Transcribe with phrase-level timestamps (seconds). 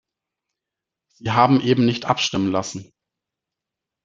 [1.13, 2.91] Sie haben eben nicht abstimmen lassen.